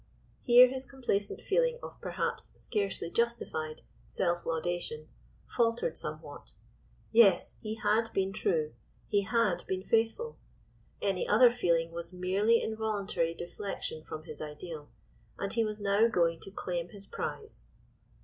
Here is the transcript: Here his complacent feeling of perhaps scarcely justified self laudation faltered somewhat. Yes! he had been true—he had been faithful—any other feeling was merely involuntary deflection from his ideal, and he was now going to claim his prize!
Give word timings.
Here 0.41 0.67
his 0.67 0.89
complacent 0.89 1.43
feeling 1.43 1.77
of 1.83 2.01
perhaps 2.01 2.53
scarcely 2.55 3.11
justified 3.11 3.83
self 4.07 4.47
laudation 4.47 5.09
faltered 5.47 5.95
somewhat. 5.95 6.53
Yes! 7.11 7.53
he 7.61 7.75
had 7.75 8.11
been 8.11 8.33
true—he 8.33 9.21
had 9.21 9.63
been 9.67 9.83
faithful—any 9.83 11.27
other 11.27 11.51
feeling 11.51 11.91
was 11.91 12.13
merely 12.13 12.63
involuntary 12.63 13.35
deflection 13.35 14.03
from 14.03 14.23
his 14.23 14.41
ideal, 14.41 14.89
and 15.37 15.53
he 15.53 15.63
was 15.63 15.79
now 15.79 16.07
going 16.07 16.39
to 16.39 16.49
claim 16.51 16.89
his 16.89 17.05
prize! 17.05 17.67